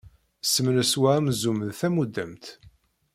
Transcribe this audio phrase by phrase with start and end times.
[0.51, 2.45] Semres wa amzun d tamudemt!